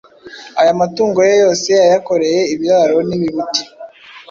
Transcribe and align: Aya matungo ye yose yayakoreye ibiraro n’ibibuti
Aya 0.61 0.79
matungo 0.79 1.19
ye 1.27 1.35
yose 1.43 1.67
yayakoreye 1.79 2.39
ibiraro 2.53 2.97
n’ibibuti 3.07 3.61